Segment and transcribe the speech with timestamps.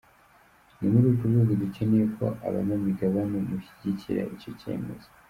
[0.77, 5.07] Ni muri urwo rwego dukeneye ko abanyamigabane mushyigikira icyo cyemezo.”